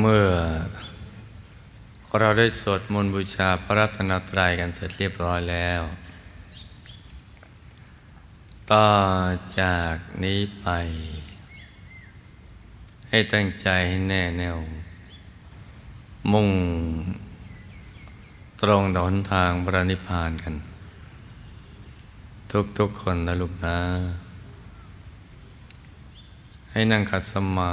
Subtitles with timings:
[0.00, 0.28] เมื่อ
[2.18, 5.82] เราได้สวดมนต์บูชาพระรัตนตรัยกันเสร็จเรียบร้อยแล้ว
[8.72, 8.88] ต่อ
[9.60, 10.66] จากนี้ไป
[13.08, 14.58] ให้ตั้งใจให้แน่แน่ว
[16.32, 16.50] มุ่ง
[18.60, 20.54] ตรงดอนทางพระนิพพานกัน
[22.78, 23.78] ทุกๆคนนะลูกนะ
[26.70, 27.72] ให้นั่งขัดสมา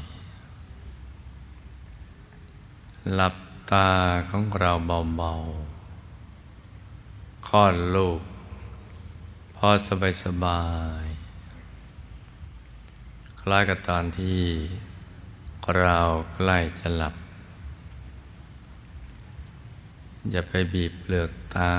[3.09, 3.35] หลับ
[3.71, 3.91] ตา
[4.29, 4.71] ของเรา
[5.17, 8.21] เบาๆคลอดลูก
[9.55, 10.63] พอสบายสบา
[11.03, 11.05] ย
[13.41, 14.41] คล้ายกับตอนที่
[15.77, 15.99] เรา
[16.35, 17.15] ใกล้จะหลับ
[20.31, 21.73] อย่าไปบีบเปลือกตา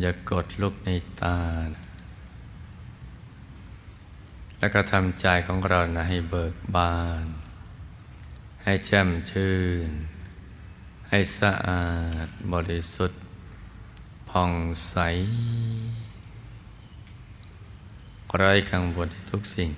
[0.00, 0.88] อย่ากดลูกใน
[1.22, 1.38] ตา
[4.58, 7.26] แล้วก็ทำใจของเรานะให้เบิกบาน
[8.70, 9.54] ให้แจ่มชื่
[9.88, 9.90] น
[11.08, 11.86] ให้สะอา
[12.24, 13.20] ดบริสุทธิ์
[14.28, 14.52] ผ่อง
[14.88, 14.96] ใส
[18.36, 19.70] ไร้กังวลทุกสิ่ง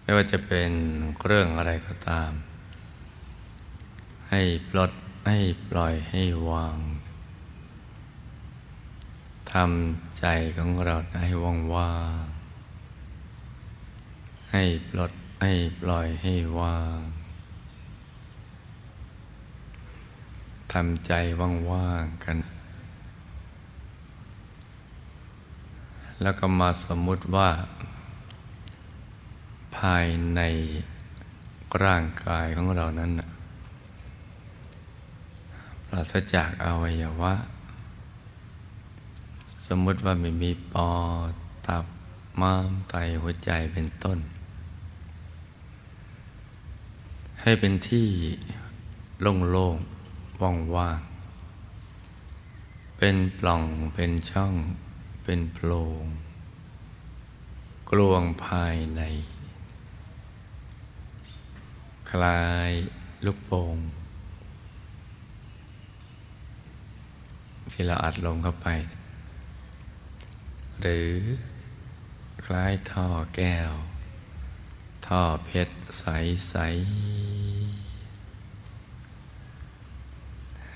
[0.00, 0.70] ไม่ว่าจะเป็น
[1.24, 2.32] เรื่องอะไรก็ตาม
[4.30, 4.92] ให้ปลด
[5.28, 5.38] ให้
[5.70, 6.78] ปล่อยให้วาง
[9.52, 12.24] ทำใจของเราให้ว่างว่าง
[14.52, 17.00] ให้ปลด ให้ปล่อยให้ว่าง
[20.72, 21.12] ทำใจ
[21.70, 22.36] ว่างๆกัน
[26.22, 27.48] แล้วก็มาสมมุติว่า
[29.76, 30.40] ภายใน
[31.84, 33.10] ร่างกายของเรานั้น
[35.86, 37.34] ปราศจากอวัยวะ
[39.66, 40.90] สมมุติว่าไม่มีปอ
[41.30, 41.32] ด
[41.66, 41.84] ตับ
[42.40, 44.18] ม้ามไตหัวใจเป็นต้น
[47.44, 48.08] ให้เป็นที่
[49.20, 50.42] โล่งๆ
[50.76, 53.64] ว่างๆ เป็นปล่อง
[53.94, 54.54] เป็นช่อง
[55.24, 55.70] เป็นโพร
[56.02, 56.04] ง
[57.90, 59.02] กลวงภายใน
[62.10, 62.70] คลาย
[63.24, 63.76] ลูกโป่ง
[67.72, 68.68] ที่เราอัดลมเข้าไป
[70.80, 71.12] หรือ
[72.44, 73.72] คล้ายท่อแก้ว
[75.06, 76.04] ท่อเพชรใส
[76.48, 76.54] ใส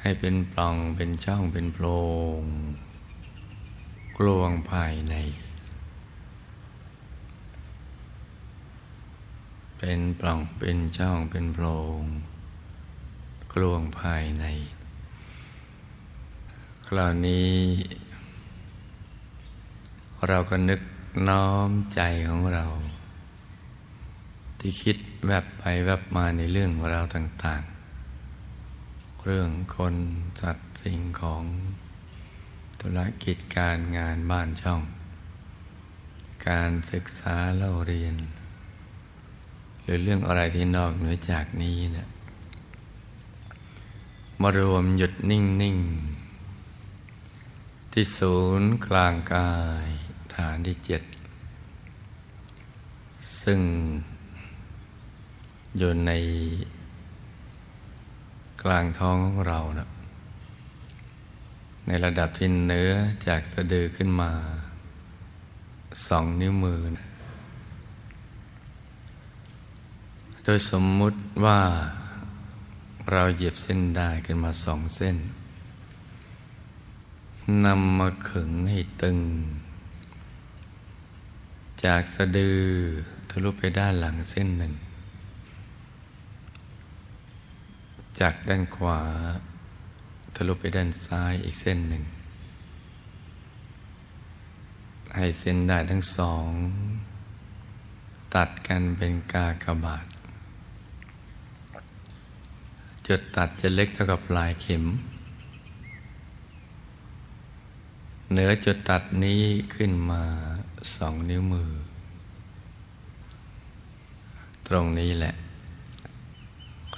[0.01, 1.87] ให้เป็นปล่องเป็นช่องเป็นโพร
[2.41, 2.43] ง
[4.19, 5.15] กลวงภายใน
[9.79, 11.67] เป็นปล่องเป็นช่องเป็นโพร
[12.01, 12.03] ง
[13.55, 14.45] กลวงภายใน
[16.87, 17.55] คราวนี้
[20.29, 20.81] เราก็นึก
[21.29, 22.65] น้อมใจของเรา
[24.67, 27.63] ที่คิดแวบไปแวบมาในเรื่องราวต่าง
[28.41, 29.95] ๆ เรื่องคน
[30.41, 31.45] สัตว์สิ่งของ
[32.81, 34.83] ธุรกิจการงานบ้านช่อง
[36.49, 38.17] การศึกษาเล่าเรียน
[39.83, 42.09] หรือเรื่องอะไรที่นอกเหนือจากนี้เนะี่ย
[44.41, 49.53] มารวมหยุดนิ่งๆที่ศูนย์กลางกา
[49.85, 49.87] ย
[50.35, 51.03] ฐานที่เจ็ด
[53.43, 53.61] ซึ่ง
[55.79, 56.13] อยู่ใน
[58.63, 59.89] กลางท้องของเรานะ
[61.87, 62.93] ในระดับที่เนื้อ
[63.27, 64.31] จากสะดือขึ้นมา
[66.07, 67.07] สองนิ้วมือนะ
[70.45, 71.61] โดยสมมุติว่า
[73.13, 75.17] เราเหยียบเส้นได้ขึ้นมาสองเส้น
[77.65, 79.19] นำมาขึงให้ตึง
[81.85, 82.61] จากสะดือ
[83.31, 84.75] ทะลุไปด้านหลังเส้นหนึ่ง
[88.21, 89.01] จากด้านขวา
[90.35, 92.05] ทะลุไปด้านซ้ายอีกเส้นหนึ่ง
[95.17, 96.49] ให้เส้นได้ทั้งสอง
[98.35, 100.07] ตัดกันเป็นกากบาท
[103.07, 104.85] จุดตัดจะเล็กเท่ากับปลายเข็ม
[108.31, 109.43] เหนือจุดตัดนี้
[109.75, 110.23] ขึ้นมา
[110.97, 111.71] สองนิ้วมือ
[114.67, 115.35] ตรรงนี้แหละ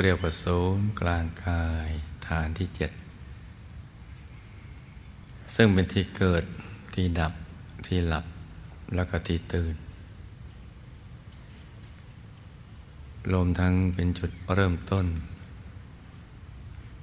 [0.03, 1.89] เรียกว่าศูนย์กลางกาย
[2.27, 2.91] ฐานที่เจ็ด
[5.55, 6.45] ซึ่งเป็นที่เกิด
[6.95, 7.33] ที่ดับ
[7.87, 8.27] ที่หลับ
[8.95, 9.75] แล้วก็ที่ตื่น
[13.33, 15.07] รวมทั้งเป็นจุดเริ่มต้น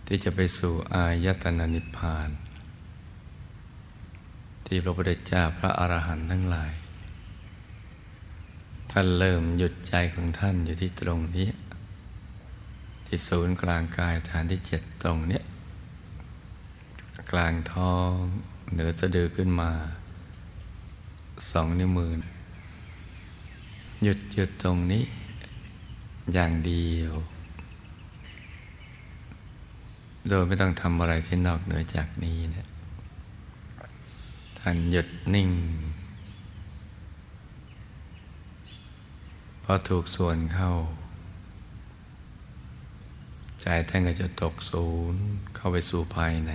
[0.08, 2.30] ที่จะไปสู่อายตนะนิพพาน
[4.66, 6.74] ที่พระพุทธเจ้าพระอรหันต์ทั้งหลาย
[8.92, 11.48] ท่านเริ่มหยุดใจของท่านอยู่ที่ตรงนี้
[13.16, 15.42] ที่ศูนย์กลางกายฐานที่เจ็ดตรงนี้
[17.32, 18.12] กลางท้อง
[18.72, 19.72] เหนือสะดือขึ้นมา
[21.52, 22.12] สองนิ้วมือ
[24.04, 25.04] หยุดหยุดตรงนี้
[26.34, 27.14] อย่างเดียว
[30.30, 32.68] โดยไม่ต้องทำอะไรที่นอกเหนือจากนี้นะ
[34.60, 35.50] ท่านหยุดนิ่ง
[39.64, 40.72] พอถูกส่วนเข้า
[43.64, 45.24] ใจท่านก็จะตกศูนย์
[45.56, 46.52] เข้าไปสู่ภายใน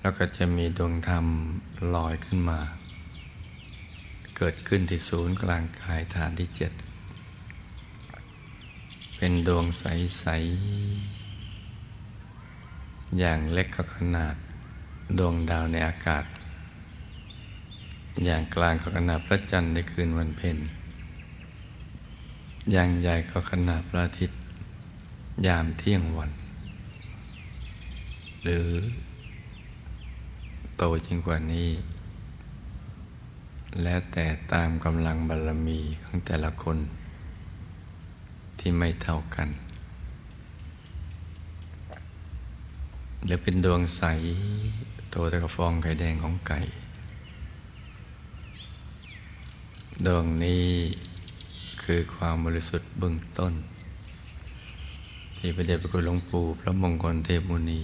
[0.00, 1.26] แล้วก็จะมีดวงธรรม
[1.94, 2.60] ลอยขึ้นมา
[4.36, 6.72] เกิดขึ้นที่ศูนย์กลางกายฐานที่เจ็ด
[9.16, 10.24] เป็นดวงใส
[11.92, 14.34] ๆ อย่างเล็กก็ขนาด
[15.18, 16.24] ดวงดาวในอากาศ
[18.24, 20.58] อย่างกลางก็ขนาดพระจันทร์ในคืนวันเพ็ญ
[22.72, 24.38] อย่างใหญ่ก็ขนาดพระอาทิตย์
[25.46, 26.30] ยามเที่ยงวัน
[28.42, 28.68] หรือ
[30.76, 31.70] โตจริงกว่านี้
[33.82, 36.78] แล้วแต่ตามกำลังบารรมีของแต่ละคน
[38.58, 39.48] ที่ไม่เท่ากัน
[43.24, 44.02] หรือเป็นดวงใส
[45.10, 46.60] โตแต่กระฟองไข่แดงของไก่
[50.06, 50.66] ดวงนี้
[51.92, 53.52] คือความบริสุทธิ์เบื้องต้น
[55.36, 57.82] ที่พระเดชพระคุณหลวงปู่พระมงคลเทพมุนี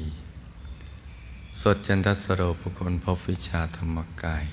[1.60, 4.44] สดจันทสโรภคลพบวิชาธรรมกาย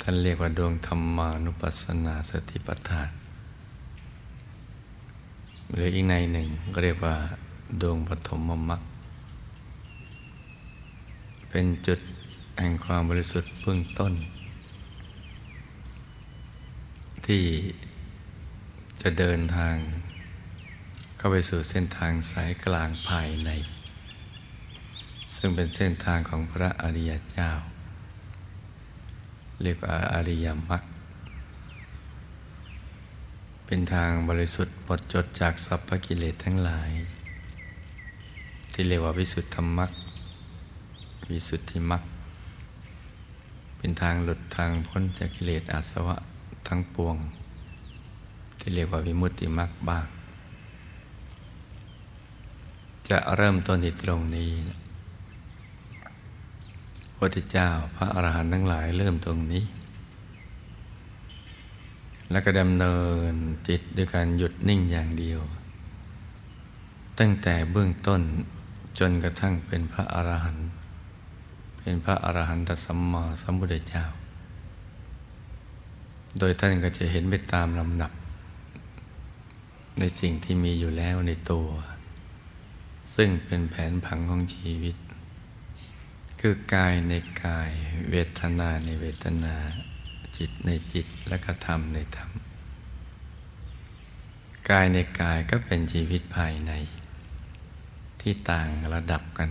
[0.00, 3.10] ท่านเรียกว่าดวงธรรมานุปัสสนาสติปัฏฐาน
[5.72, 7.14] หรืออีกในหนึ่งก็เรียกว่า
[7.82, 8.82] ดวงปฐมมมรรค
[11.48, 12.00] เป็นจุด
[12.58, 14.14] แห่งความบริสุทธิ์เบื้องต้น
[17.26, 17.44] ที่
[19.02, 19.76] จะเดินทาง
[21.16, 23.50] เข้าไปสู่เส้นทางสายกลางภายใน
[25.36, 27.50] ซึ่งเป็นเส้นทางของพระอริยเจ้า
[29.62, 30.82] เรียกว่าอริยมรรค
[33.66, 36.90] เป็นทางบริสุทธิ์หมดจดจากสัพพกิเลสทั้งหลาย
[38.72, 39.90] ที่เรียกว่าวิสุทธมรรค
[41.30, 42.02] วิสุทธิมรรค
[43.78, 46.16] เป็นทางหลุดทางพ้นจากกิเลสอาสวะ
[46.68, 47.16] ทั้งปวง
[48.58, 50.06] ที่เรียกว่าวิมุตติมรรคบ้าง
[53.08, 54.78] จะเริ่มต้นที่ตรงนี้นะ
[57.16, 59.64] พุทธเจ้าพระอรหันต์ทั้งหลายเริ่มตรงนี้
[62.30, 62.96] แล้วก็ดำเนิ
[63.30, 63.32] น
[63.68, 65.40] จิตด้วยการหยุดนิ่งอย่างเดียว
[67.18, 68.20] ตั้งแต่เบื้องต้น
[68.98, 70.68] จนกระทั่งเป็นพระอรหันต์
[71.78, 74.04] เป็นพระอรหันตสัมมาสัมพุทธเจ้า
[76.38, 78.12] โดยท่านก็จะเห็นไปตามลำดับ
[79.98, 81.68] ในสิ่งที่มีอยู่แล้วในตัว
[83.14, 84.96] ซึ่งเป็นแผนผังของชีวิต
[86.40, 87.70] คือกายในกาย
[88.10, 89.54] เวทนาในเวทนา
[90.36, 92.30] จิตในจิตและก็ธรรมในธรรม
[94.70, 96.72] กายในกายก็เป็นชีวิตภายใน
[98.20, 99.50] ที่ต่างระดับกัน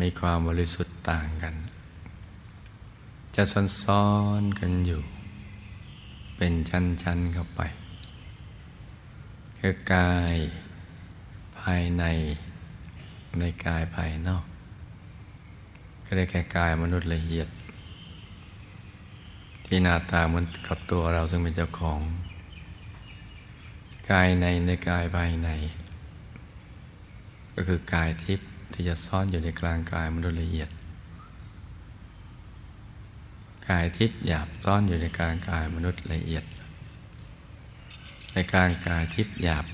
[0.00, 1.54] มีความบริสุทธิ์ต่างกัน
[3.36, 3.46] จะ
[3.82, 4.06] ซ้อ
[4.40, 5.02] นๆกันอยู่
[6.36, 7.60] เป็นชั้นๆเข้าไป
[9.58, 10.36] คือกาย
[11.58, 12.04] ภายใน
[13.38, 14.44] ในกายภายนอก
[16.04, 17.48] ก็ได้แก่กายมนุษย์ละเอียด
[19.66, 22.00] ที่หน้าตาเหมือนกับตัวเราซึ่งเป็นเจ้าของ
[24.10, 25.48] กายในในกายภายใน
[27.54, 30.70] ก็คือกายทิพย์ที่จะซ่อนอยู่ในกลางกายมนุษย์ละเอียด
[33.68, 36.44] กายทิพย์หยาบซ่อนอยู่ในกลางกายมนุษย์ละเอียด
[38.32, 39.64] ในกลางกายทิพย์หยาบ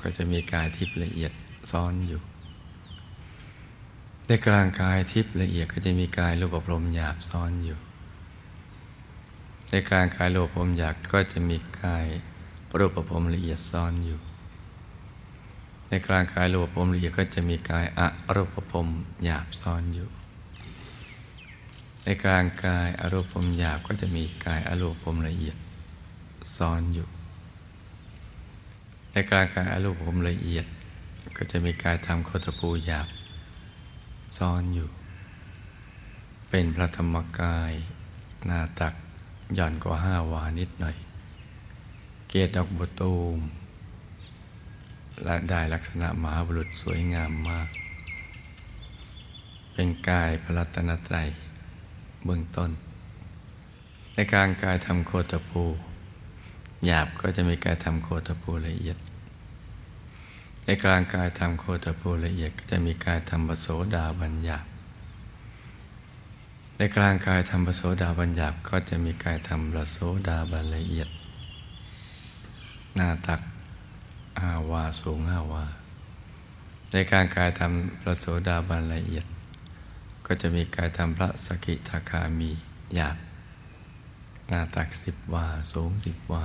[0.00, 1.32] ก็จะมีกายทิพย์ละเอียด
[1.72, 2.20] ซ่อนอยู่
[4.26, 7.78] ในกลางกายทิพย์ละเอียดก็จะมีกายรูปภพหยาบซ้อนอยู่
[9.70, 12.06] ในกลางกายรูปภพหยาบก็จะมีกาย
[12.78, 14.20] รูปภพละเอียดซ้อนอยู่
[15.88, 18.86] ในกลางกายรูปภพละเอียดก็จะมีกายอะรูปภพ
[19.24, 20.08] หยาบซ้อนอยู่
[22.08, 25.56] ในกลางกายอารูปภพหยาบก็จะมีกายอารูปภพละเอียด
[26.56, 27.08] ซ้อนอยู่
[29.12, 30.66] ในกลางกายอารูปภพละเอียด
[31.36, 33.08] ก็จะมีกายธรรมโคตภูหยาบ
[34.38, 34.88] ซ้อนอยู่
[36.48, 37.72] เป็นพระธรรมกาย
[38.46, 38.94] หน้าตัก
[39.54, 40.96] หย่อนกว่าห้าวานิดหน่อย
[42.28, 43.38] เกตดอกบัวตูม
[45.24, 47.68] และได้ลักษณะมหาบุรุษสวยงามมาก
[49.72, 51.28] เป็นกายพระรัตนตรัย
[52.26, 52.70] เบื้องต้น
[54.14, 55.62] ในการกายทำโคตภู
[56.86, 58.98] หยาบก็จะมีกายทำโคตภูละเอียด
[60.64, 64.64] ในกลางกายทำโคตภูละเอียด ก็จะมีกายทำปโสดาบัญญาบ
[66.76, 71.08] ในกลางกายทำปโสดาบัญญาบก็จะมีกายทำปโสดาบันละเอียด
[72.94, 73.40] หน้าตัก
[74.40, 75.64] อาวาสูงห้าวา
[76.90, 79.26] ในการกายทำปโสดาบันละเอียด
[80.26, 82.50] ก็จะมีกายธรรมพระสกิทาคามี
[82.94, 83.16] หยาบ
[84.48, 86.44] หน้าตักสิบวาสูงสิบวา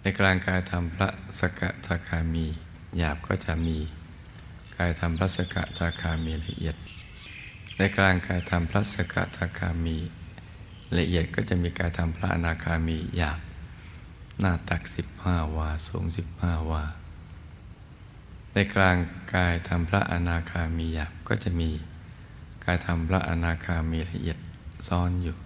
[0.00, 1.08] ในกลางกายธรรมพระ
[1.40, 2.46] สกทาคามี
[2.98, 3.78] หยาบก็จะมี
[4.76, 6.76] กายธรรมพระสกทาคามีละเอียด
[7.78, 9.96] ในกลางกายธรรมพระสกทาคามี
[10.98, 13.40] ละเอียดก็จะมีกายธรรมพระอนาคามีหยาบ
[14.40, 16.84] หน้าตักสิบห้าวาสูงสิบห้าวา
[18.52, 18.96] ในกลาง
[19.34, 21.70] กายธรรมพระอนาคามีหยาบก็จะมี
[22.66, 24.38] กายธรรมพระอนาคามีละเอียด
[24.88, 25.36] ซ่อนอยู่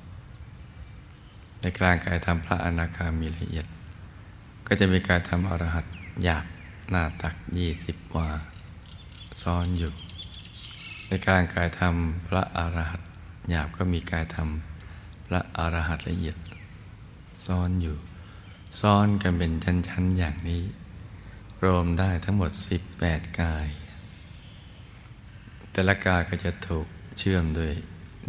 [1.61, 3.67] ในกลางกายธรรมพระอนาคามีละเอียด
[4.67, 5.85] ก็จะมีกายธรรมอรหัต
[6.25, 6.45] หยาบ
[6.91, 8.29] หน้าตักยี่สิบวา
[9.43, 9.93] ซ่อนอยู่
[11.07, 11.95] ในกลางกายธรรม
[12.27, 13.03] พระอรหัต
[13.51, 14.49] หยาบก็มีกายธรรม
[15.27, 16.37] พระอรหัตละเอียด
[17.47, 17.97] ซ่อนอยู่
[18.81, 19.53] ซ่อนกันเป็น
[19.89, 20.63] ชั้นๆอย่างนี้
[21.65, 22.51] รวมได้ทั้งหมด
[22.95, 23.67] 18 กาย
[25.73, 26.87] แต่ละกายก็จะถูก
[27.23, 27.73] เชื่อมด้วย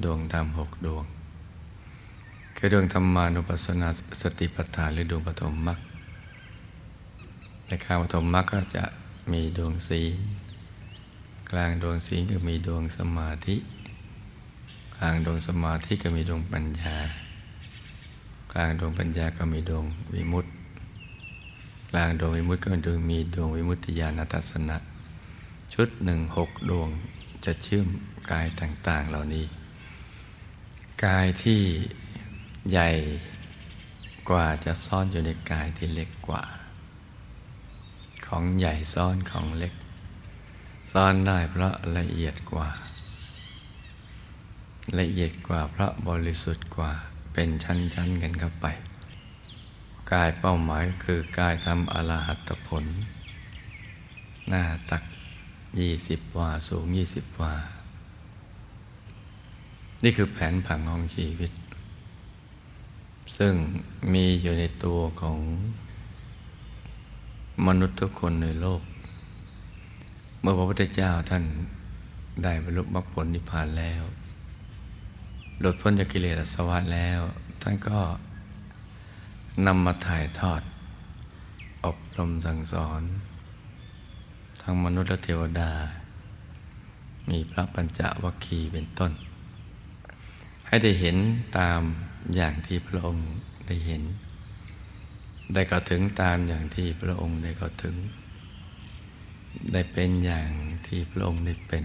[0.04, 1.06] ดวงธรรมหกดวง
[2.58, 3.90] คือดวงธรรมานุปัสสนา
[4.22, 5.80] สติปัฏฐานหรือดวงปฐมมรรค
[7.68, 8.86] ในข้างปฐมมรรคก็จะ
[9.32, 10.14] มีดวงศีล
[11.52, 13.56] กลางดวงศีลก็มีดวงสมาธิ
[14.98, 16.96] กลางดวงสมาธิก็มีดวงปัญญา
[18.54, 20.52] กลางดวงปัญญาก็มีดวงวิมุตติ
[21.90, 22.70] กลางดวงวิมุตติก็
[23.10, 24.78] มีดวงวิมุตติญาณทัศนะ
[25.74, 26.90] ชุดหนึ่งหกดวง
[27.46, 27.88] จะเชื่อม
[28.32, 29.46] กายต่างๆเหล่านี้
[31.06, 31.62] กายที่
[32.72, 32.90] ใหญ่
[34.30, 36.44] กว่าจะซ่อนอยู่ในกายที่เล็กกว่า
[38.26, 39.74] ของใหญ่ซ่อนของเล็ก
[40.92, 42.68] ซ่อนได้เพราะละเอียดกว่า
[45.00, 46.92] ละเอียดกว่าเพราะบริสุทธิ์กว่า
[47.34, 48.66] เป็นชั้นๆกันเข้าไป
[50.12, 52.86] กายเป้าหมายคือกายทำอรหัตผล
[54.50, 55.04] หน้าตัก
[55.80, 57.54] ยี่สิบวาสูงยี่สิบวา
[60.04, 61.52] นี่คือแผนผังของชีวิต
[63.38, 63.54] ซึ่ง
[64.14, 65.38] มีอยู่ในตัวของ
[67.68, 68.82] มนุษย์ทุกคนในโลก
[70.42, 71.44] เมื่อพระพุทธเจ้าท่าน
[72.44, 74.04] ได้บรรลุมรรคผลนิพพานแล้ว
[75.60, 77.22] หลุดพ้นจากกิเลสสวัสดแล้ว
[77.62, 78.00] ท่านก็
[79.68, 80.62] นำมาถ่ายทอด
[81.86, 83.02] อบรมสั่งสอน
[84.62, 85.72] ทั้งมนุษย์และเทวดา
[87.30, 89.12] มีพระปัญจวัคคีย์เป็นต้น
[90.68, 91.18] ให้ได้เห็น
[91.58, 91.82] ตาม
[92.36, 93.28] อย่างที่พระองค์
[93.68, 94.02] ได้เห็น
[95.54, 97.96] ได้เข้าถึงตามอย่างที่พระองค์ได้เข้าถึง
[99.74, 100.50] ได้เป็นอย่าง
[100.88, 101.84] ที่พระองค์ได้เป็น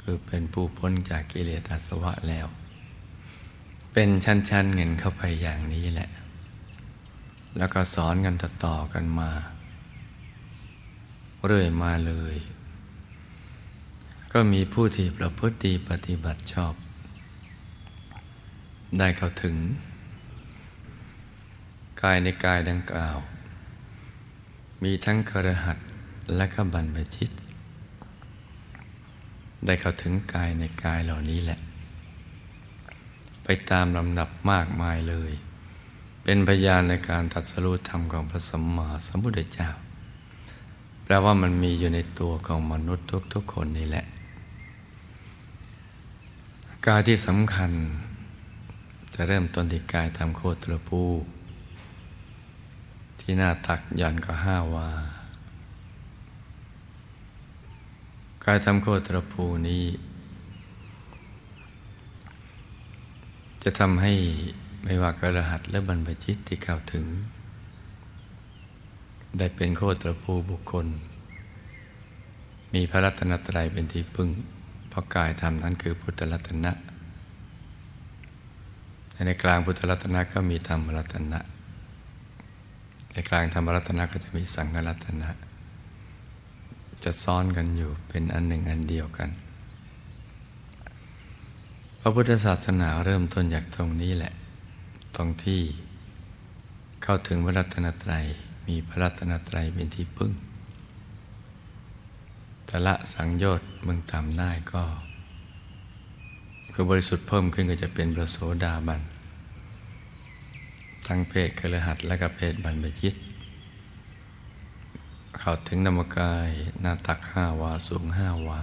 [0.00, 2.46] คือเป็นผู้พ้นจากกิเลสอาสวะแล้ว
[3.92, 6.10] เป็นชั้นๆเงินเข้าไปอย่างนี้แหละ
[7.56, 9.30] แล้วก็สอนกันต่อๆกันมา
[11.46, 12.36] เรื่อยมาเลย
[14.32, 16.74] ก็มีผู้ที่ประพฤติปฏิบัติชอบ
[18.98, 19.56] ได้เข้าถึง
[22.02, 23.18] กายในกายดังกล่าว
[24.82, 25.78] มีทั้งครหัส
[26.36, 27.30] และก็บรรพชิต
[29.66, 31.58] ได้เข้าถึงกายในกายเหล่านี้แหละ
[33.44, 35.32] ไปตามลำดับมากมายเลย
[36.22, 39.70] เป็นพยานในการตัดสรุธรรมของพระสัมมาสัมพุทธเจ้า
[41.04, 44.04] แปลว่ามันมีอยู่ในตัวของมนุษย์ทุก ๆ คนนี่แหละ
[46.86, 47.70] กายที่สำคัญ
[49.14, 51.02] จะเริ่มต้นที่กายทำโคตรภู
[53.20, 54.88] ที่หน้าตักย่อนก็ห้าวา
[58.44, 59.84] กายทำโคตรภูนี้
[63.62, 64.12] จะทำให้
[64.84, 67.04] ไม่ว่ากระหัตและบรรพจิตที่เข้าถึง
[69.38, 70.86] ได้เป็นโคตรภูบุคคล
[72.74, 74.28] มีพระรัตนตรัยเป็นที่พึ่ง
[74.88, 76.72] เพราะกายธรรมนั้นคือพุทธรัตนะ
[79.26, 81.40] ในกลางพุทธรัตนะก็มีธรรมรัตนะ
[83.12, 85.30] ในกลางธรรมรัตนะก็จะมีสังฆรัตนะ
[87.04, 89.30] จะซ้อนกันอยู่เป็นอันหนึ่งอันเดียวกัน
[92.00, 94.32] พระพุทธศาสนาเริ่มต้นจากตรงนี้แหละ
[95.16, 95.60] ตรงที่
[97.02, 98.24] เข้าถึงพระรัตนตรัย
[98.66, 100.32] มีพระรัตนตรัยเป็นที่พึ่ง
[102.66, 104.82] แต่ละสังโยชน์มึงทำได้ก็
[106.72, 109.00] คือบริสุทธิ์เพิ่มขึ้นก็จะเป็นประโสดาบัน
[111.06, 113.14] ทั้งเพศกระหัดและก็เพศบันบจิต
[115.38, 118.60] เข้าถึงนามกายหน้าตักห้าวาสูงห้าวา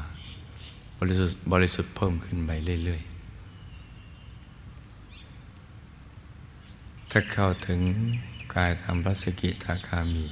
[0.97, 2.51] บริสุทธิ์บริสุทธิ์เพิ่มขึ้นไป
[2.83, 3.09] เรื่อย ๆ
[7.11, 7.79] ถ้าเข้าถึง
[8.55, 10.25] กายธรรมรัศกิทาคามี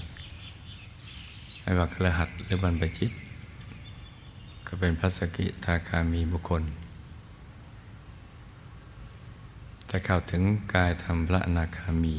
[1.62, 3.12] ไม่ว่ากรหัดหรือบันปจิต
[4.68, 6.64] ก็เป็นพระสกิทาคามีบุคคล
[9.88, 12.16] แต่เข้าถึงกายธรรมพระอนาคามี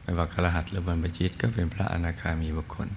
[0.00, 2.88] ไม่ว่าครหัสหรือบรรพจิตก็เป็นพระอนาคามีบุคคล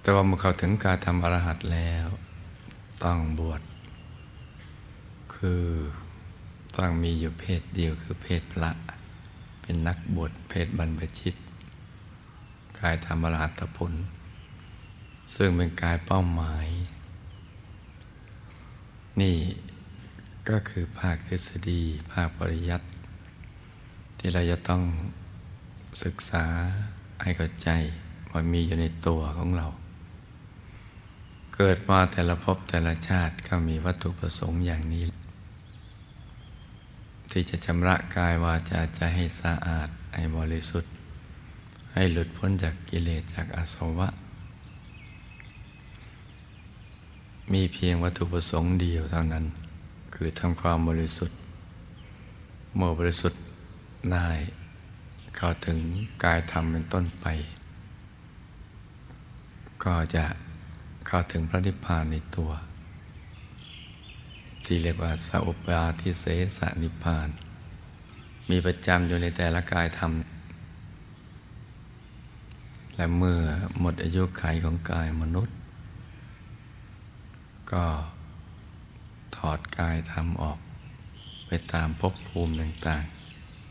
[0.00, 2.08] แต่ว่าเมื่อเข้าถึงการทำอรหัตแล้ว
[3.04, 3.62] ต้องบวช
[5.34, 5.64] คือ
[6.76, 8.70] ต้องมีอยู่เพศเดียวคือเพศพระ
[9.60, 11.34] เป็นนักบวชเพศบรรพชิต
[12.78, 13.92] กายธรรมราตผล
[15.34, 16.66] ซึ่งเป็นกายเป้าหมาย
[19.20, 19.36] นี่
[20.48, 22.86] ก็คือภาคทฤษฎี ภาคปริยัติ
[24.18, 24.82] ที่เราจะต้อง
[26.04, 26.44] ศึกษา
[27.22, 27.68] ให้เข้าใจ
[28.30, 29.66] ว่ามีอยู่ในตัวของเรา
[31.54, 35.04] เกิดมาแต่ละภพแต่ละชาติก็มีวัตถุประสงค์อย่างนี้
[37.36, 40.92] ที่จะชำระกายวาจาใจให้สะอาดให้บริสุทธิ์
[41.92, 44.08] ให้หลุดพ้นจากกิเลสจากอาสวะ
[47.52, 49.44] มีเพียงวัตถุประสงค์เดียวเท่านั้น
[50.14, 51.38] คือทำความบริสุทธิ์
[52.76, 53.40] เมื่อบริสุทธิ์
[54.12, 54.28] ได้
[55.36, 55.78] เข้าถึง
[56.24, 57.26] กายธรรมเป็นต้นไป
[59.84, 60.24] ก็จะ
[61.06, 62.50] เข้าถึงพระนิพพานในตัว
[64.64, 66.24] ที่เรียกว่าสัพปาทิเส
[66.56, 67.28] สนิพาน
[68.50, 70.12] มีประจำอยู่ในแต่ละกายธรรม
[72.96, 73.40] และเมื่อ
[73.80, 75.56] หมดอายุไขของกายมนุษย์
[77.72, 77.84] ก็
[79.36, 80.58] ถอดกายทำออก
[81.46, 83.04] ไปตามภพภูมิต่าง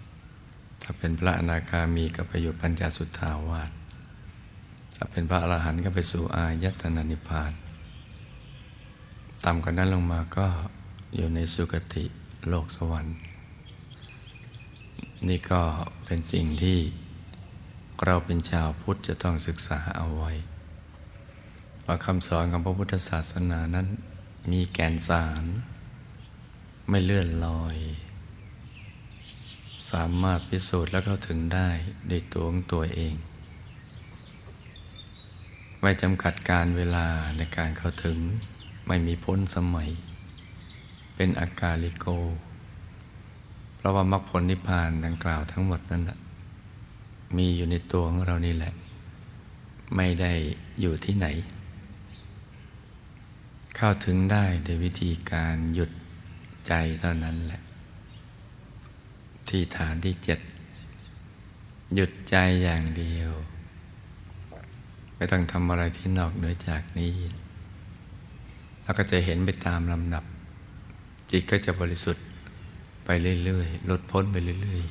[0.08, 3.72] ๆ ถ้าเป็นพระอนาคามีก็ไปอยู่ปัญจสุทธาวาส
[4.96, 7.52] ถ้าเป็นพระอรหันต์ก็ไปสู่อายตนะนิพพาน
[9.46, 10.48] ต่ำกว่านั้นลงมาก็
[11.16, 12.04] อยู่ในสุคติ
[12.50, 13.18] โลกสวรรค์
[15.28, 15.62] นี่ก็
[16.06, 16.80] เป็นสิ่งที่
[18.06, 20.32] เราเป็นชาวพุทธจะต้องศึกษาเอาไว้
[21.86, 23.88] ว่าคำสอนของพระพุทธศาสนานั้น
[24.52, 25.44] มีแก่นสาร
[26.90, 27.78] ไม่เลื่อนลอย
[29.92, 31.70] สามารถพิสูจน์และเข้าถึงได้
[32.10, 33.16] ในตัวของตัวเอง
[35.82, 38.18] ไม่จำกัดการเวลาในการเข้าถึง
[38.88, 39.90] ไม่มีพ้นสมัย
[41.16, 42.06] เป็นอากาลิโก
[43.76, 46.04] เพราะว่ามรรคผลนิพพานดังกล่าวทั้งหมดนั้น
[47.38, 48.74] มีอยู่ในตัวของเรานี่แหละ
[49.96, 50.32] ไม่ได้
[50.82, 51.28] อยู่ที่ไหน
[53.76, 55.92] เข้าถึงได้โดยวิธีการหยุด
[56.68, 57.62] ใจเท่านั้นแหละ
[59.48, 60.40] ที่ฐานที่เจ็ด
[61.96, 63.32] หยุดใจอย่างเดียว
[65.16, 67.14] ไม่ต้องทำอะไรที่นอกเหนือจากนี้
[68.84, 70.24] แล้วก็จะเห็นไปตามลำดับ
[71.36, 72.26] จิตก็จะบริสุทธิ์
[73.06, 73.10] ไป
[73.44, 74.84] เรื่อยๆลดพ้นไปเรื่อย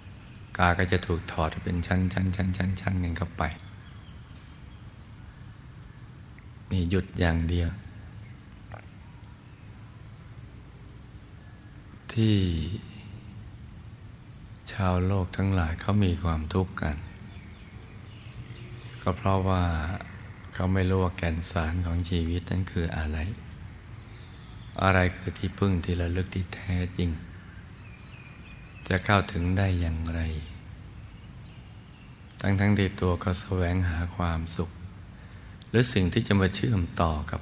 [0.00, 3.42] ๆ กาก็จะถูกถอดเป็นชั้นชั้นชั้นชั้นชั้นหนึ่งเข้าไป
[6.70, 7.68] นี่หยุดอย่างเดียว
[12.12, 12.36] ที่
[14.72, 16.96] ชาวโลกทั้งหลายเขามีความทุกข์กัน
[19.02, 19.62] ก็เพราะว่า
[20.54, 23.18] เขาไม่รู้ว่าแก่นสารของชีวิตนั้นคืออะไร
[24.82, 27.10] อะไรคือที่พึ่งที่ระลึกที่แท้จริง
[28.88, 30.20] จะเข้าถึงได้อย่างไร
[32.40, 34.70] ทั้งทั้งที่ตัวก็แสวงหาความสุข
[35.68, 37.40] หรือสิ่งที่จะมาเชื่อมต่อกับ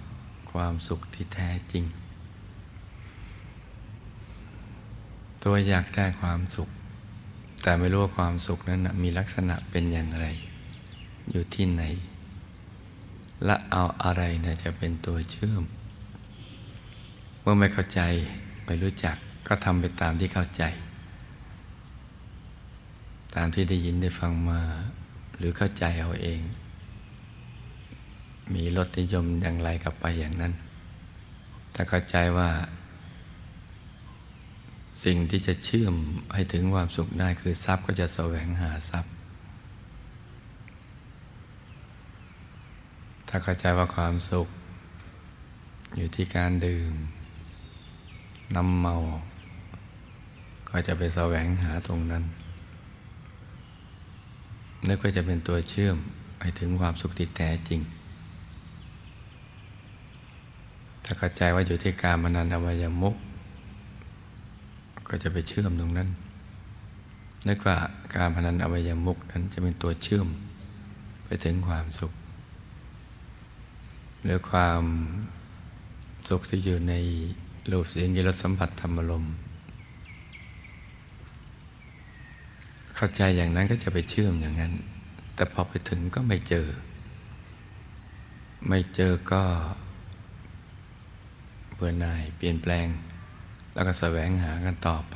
[0.52, 1.84] ความสุขที่แท้จริง
[5.42, 6.68] ตัวอยากได้ความสุข
[7.62, 10.26] แต่ไม่รู้ว่าความสุขนั้นมีลักษณะเป็นอย่างไร
[11.30, 11.82] อยู่ที่ไหน
[13.44, 15.62] และเอาอะไรนะจะเป็นตัวเชื่อม
[17.42, 18.00] เมื่อไม่เข้าใจ
[18.64, 19.16] ไม่รู้จัก
[19.48, 20.62] ก็ทำไปตามที่เข้าใจ
[23.34, 24.60] ตามที่ได้ยินได้ฟังมา
[25.36, 26.40] หรือเข้าใจเอาเอง
[28.54, 30.52] มีรสนิยมอย่างไรกับไปอย่างนั้น
[31.74, 32.50] ถ้าเข้าใจว่า
[35.04, 35.94] สิ่งที่จะเชื่อม
[36.34, 39.12] ให้ถึงความสุขได้คือทรัพย์ก็จะแสวงหาทรัพย์
[43.28, 44.48] ถ้าเข้าใจว่าความสุข
[45.96, 46.94] อยู่ที่การดื่ม
[48.54, 48.94] น้ำเมา
[50.68, 52.24] ก็จะไปแสวงหาตรงนั้น
[54.86, 55.96] นั่นก็จะเป็นตัวเชื่อม
[56.38, 57.80] ไปถึงความสุขที่แท้จริง
[61.04, 63.14] ถ้าเข้าใจว่าอยู่ที่การมนันอวัยมุก
[65.08, 66.08] ก็จะไปเชื่อมตรงนั้น
[67.48, 67.76] นึกว่า
[68.14, 70.28] การพนันอวัยมุกนั้นจะเป็นตัวเชื่อม
[71.24, 72.12] ไปถึงความสุข
[74.22, 74.82] หรือความ
[76.28, 76.94] สุขที่อยู่ใน
[77.70, 79.24] รูปเสียงยิรสัมผัสธรรมลม
[82.94, 84.72] เข้าใจอย่างนั้นก็จะไปเชื่อมอย่างนั้น
[85.34, 86.66] แต่พอไปถึงก็ไม่เจอ
[88.68, 89.42] ไม่เจอก็
[91.74, 92.86] เบื่อหน่ายเปลี่ยนแปลง
[93.74, 95.14] แล้วก็แสวงหากันต่อไป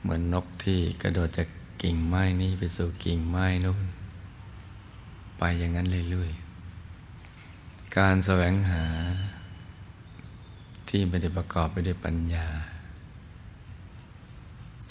[0.00, 1.48] เหมือนนกที่กระโดดจาก
[1.82, 3.86] กิ่งไม้นี้ไปสู่กิ่งไม้นู้น
[5.38, 8.84] ไปอย่างนั้นเรื่อยๆการแสวงหา
[10.94, 12.46] ที่ไม่ได้ประกอบไปด้วยปัญญา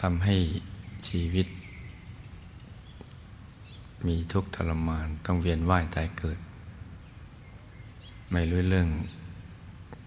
[0.02, 0.36] ทำให้
[1.08, 1.48] ชีวิต
[4.08, 6.40] มีทุกข์ทรมานต้องเวียนว่ายตายเกิด
[8.32, 8.90] ไม่รู้เรื่อง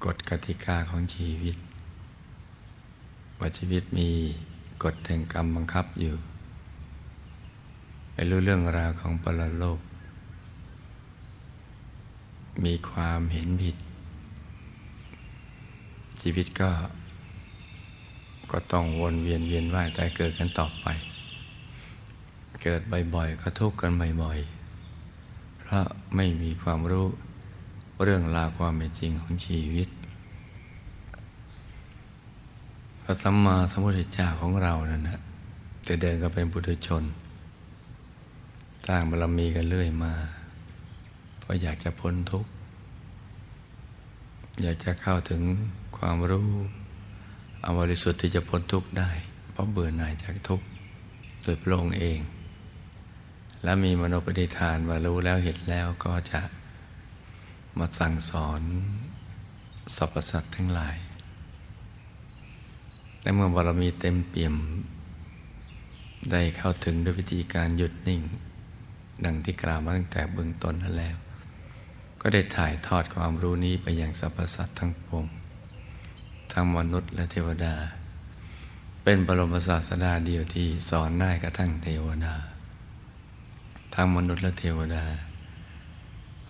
[0.04, 1.56] กฎกติกาของชีวิต
[3.38, 4.08] ว่าชีวิตมี
[4.82, 6.14] กฎแห่งกรรมบังคับอยู่
[8.12, 9.80] ไม่รู้เรื่องราวของปรโลก
[12.64, 13.76] มีความเห็นผิด
[16.26, 16.70] ชีวิตก็
[18.50, 20.86] ก็ต้องวนเวียนเวียนว่ายตายเกิดกันต่อไป
[22.62, 22.80] เกิด
[23.14, 25.84] บ่อยๆก็ทุกข์กันบ่อยๆ เพราะ
[26.16, 27.06] ไม่มีความรู้
[28.02, 29.88] เรื่องราวความเป็นจริงของชีวิต
[33.02, 35.20] พระสัมมาสัมพุทธเจ้าของเรานั่นนะ
[35.84, 37.04] แต่เดินก็เป็นบุตุชน
[38.86, 40.12] สร้างบารมีกันเรื่อยมา
[41.38, 42.50] เพราะอยากจะพ้นทุกข์
[44.62, 45.42] อยากจะเข้าถึง
[45.98, 46.50] ความรู้
[47.64, 49.10] อวริสุทธิ์ที่จะพ้นทุกข์ได้
[49.50, 50.66] เพราะเบื่อหน่ายจากทุกข์
[51.42, 52.20] โดยพระองค์เอง
[53.62, 56.40] และมีมโนปณิธานว่ารู้แล้วเห็นแล้วก็จะ
[57.78, 58.62] มาสั่งสอน
[59.96, 60.96] สรรพสัตว์ทั้งหลาย
[63.20, 64.54] แต่เมื่อบารมีเต็มเปี่ยม
[66.32, 68.20] ได้เข้าถึงด้วยวิธีการหยุดนิ่ง
[69.24, 71.16] ดังที่กล่าวมาตั้งแต่เบื้องต้นนั้นแล้ว
[72.20, 75.24] ก็ได้ถ่ายทอดความรู้นี้ไปยังสรรพสัตว์ทั้งปวง
[76.56, 77.74] ทั้งมนุษย์และเทวดา
[79.02, 82.34] เป็นบรมศาสดาเดียวที่สอนได้กระทั่งเทวดา
[83.94, 85.04] ทั้งมนุษย์และเทวดา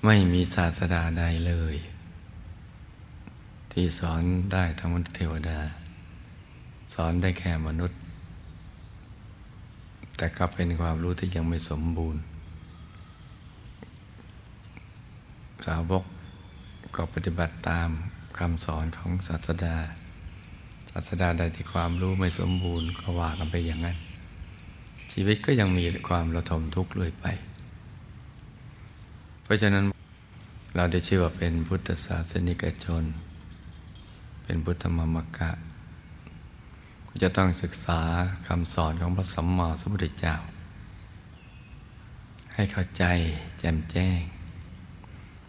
[0.04, 1.76] ไม่มีศาสดาใดเลย
[3.72, 5.58] ที่สอนได้ทั้งมนุษย์เทวดา
[6.94, 7.98] สอนได้แค่มนุษย์
[10.16, 12.22] แต่ก็เป็นความรู้ที่ยังไม่สมบูรณ์
[15.66, 16.04] สาวก
[16.94, 17.90] ก็ปฏิบัติตาม
[18.38, 19.76] คำสอนของศาสดา
[20.90, 23.96] ศาสดาใดที่ความรู้ไม่สมบูรณ์ก็ว่ากันไปอย่างนั้น
[25.12, 27.26] ชีวิตก็ยังมีความระทมทุกข์เรื่อยไป
[29.42, 29.84] เพราะฉะนั้น
[30.76, 33.04] เราได้ชื่อว่าเป็นพุทธศาสนิกชน
[34.44, 35.50] เป็นพุทธมมกะ
[37.22, 38.00] จะต้องศึกษา
[38.48, 40.34] คำสอนของพระสัมมาสัมพุทธเจ้า
[42.54, 43.04] ให้เข้าใจ
[43.58, 44.20] แจ่มแจ้ง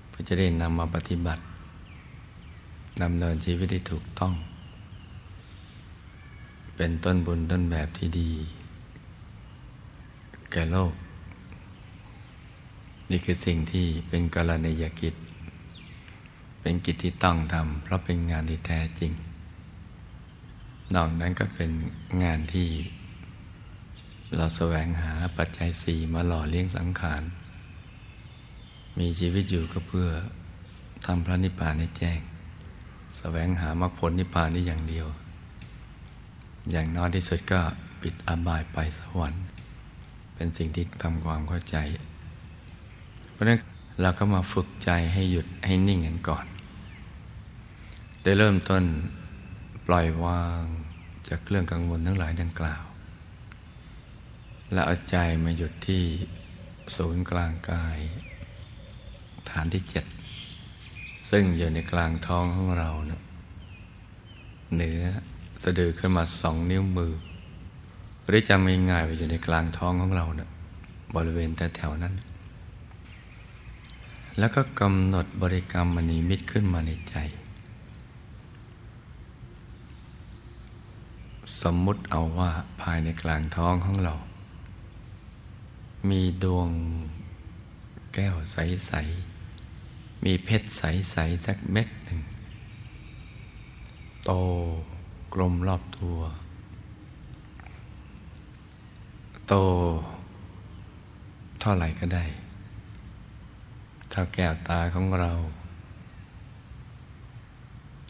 [0.10, 1.41] เพื่อจะได้นำมาปฏิบัติ
[3.03, 4.34] ดำเนินชีวิตที่ถูกต้อง
[6.75, 8.31] เป็นต้นบุญต้นแบบที่ดี
[10.51, 10.93] แก่โลก
[13.10, 15.15] นี่คือสิ่งที่เป็นกรณียกิจ
[16.62, 19.12] เป็นกิจที่ต้องทำเพราะเป็นงานที่แท้จริง
[20.93, 21.71] นอกนั้นก็เป็น
[22.23, 22.69] งานที่
[24.36, 27.23] เราแสวงหาปัจจัยสี่มาหล่อเลี้ยงสังขาร
[28.99, 30.10] มีชีวิตอยู่ก็เพื่อ
[31.05, 32.19] ทำพระนิพพานให้แจ้ง
[33.17, 35.08] แสวงหามรรคผลนิพพานนี้อย่างเดียว
[36.71, 37.62] อย่างน้อยที่สุดก็
[38.01, 39.43] ปิดอบายไปสวรรค์
[40.36, 41.78] เป็นสิ่งที่ทำความเข้าใจ
[43.32, 43.60] เพราะนั้น
[44.01, 46.45] เราก็มาฝึกใจให้หยุดให้นิ่งกันก่อน
[48.23, 48.84] ได้เริ่มต้น
[49.88, 50.62] ปล่อยวาง
[51.28, 52.84] จากเรื่องกังวลทั้งหลายดังกล่าว
[54.73, 56.04] และเอาใจมาหยุดที่
[56.95, 57.97] ศูนย์กลางกาย
[59.49, 60.06] ฐานที่เจ็ด
[61.29, 63.21] ซึ่งอยู่ในกลางท้องของเราเนะ
[64.73, 65.01] เหนือ
[65.63, 67.13] สะดือขึ้นมาสองนิ้วมือ
[68.27, 70.49] หรือจำง่ายๆไปอยู่ในกลางท้องของเราเนะ
[71.15, 72.13] บริเวณแต่แถวนั้น
[74.38, 77.15] แล้วก็กำหนดบริกรรมมณีมิตรขึ้นมาในใจ
[81.61, 84.13] สมมุติเอาว่าภายในกลางท้องของเรา
[86.09, 86.69] มีดวง
[88.13, 89.35] แก้วใสๆ
[90.23, 92.19] มีเพชรใสๆสักเม็ดหนึ่ง
[94.25, 94.32] โต
[95.34, 96.17] กลมรอบตัว
[99.47, 99.54] โต
[101.60, 102.25] เท่าไหร่ก็ได้
[104.12, 105.32] เท่าแก้วตาของเรา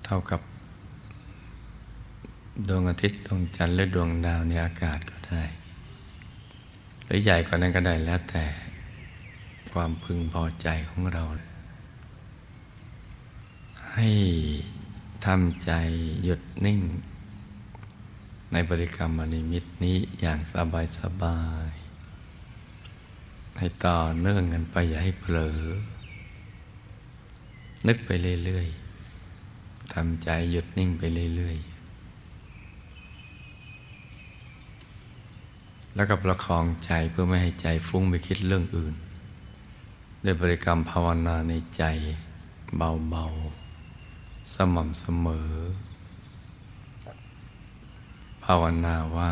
[0.06, 0.42] เท่ากับ
[2.68, 5.44] ดวงอาทิตย์ดวงจันทร์หรือดวงดาวในอากาศก็ได้
[7.06, 8.46] หรือใหญ่กว่านั้นก็ได้แล้วแต่
[9.72, 11.24] ความพึงพอใจของเรา
[13.96, 14.10] ให้
[15.26, 15.72] ทำใจ
[16.24, 16.80] หยุดนิ่ง
[18.52, 21.70] ในบริกรรมอนิมิตนี้อย่างสบายสบาย
[23.58, 25.60] ให้ต่อเนื่องกันไปอย่าให้เผลอ
[27.88, 28.10] นึกไป
[28.46, 31.04] เรื่อยๆทำใจหยุดนิ่งไป
[31.36, 31.76] เรื่อยๆ
[35.96, 38.96] แล้วก็ประคองใจเพื่อไม่ให้ใจฟุ้งไปคิดเรื่องอื่น
[40.24, 41.84] ด้วยบริกรรมภาวนาในใจ
[42.78, 43.55] เบาๆ
[44.54, 45.50] สม่ำเสมอ
[48.44, 49.32] ภาวนาว่า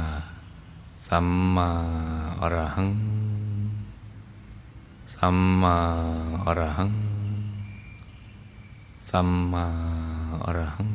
[1.07, 1.69] สัมมา
[2.41, 2.89] อรหัง
[5.15, 5.77] สัมมา
[6.45, 6.91] อรหัง
[9.09, 9.65] สัมมา
[10.45, 10.91] อรหัง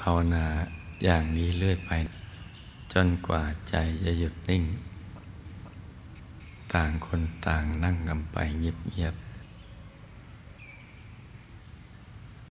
[0.00, 0.44] ภาวนา
[1.04, 1.90] อย่างนี้เรื่อยไป
[2.92, 4.62] จนกว่าใจจะหยุดนิ่ง
[6.72, 9.16] ต่างคนต่างนั่งกันไปเงียบ